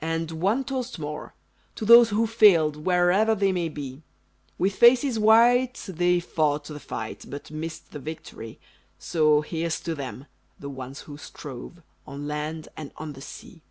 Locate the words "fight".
6.78-7.24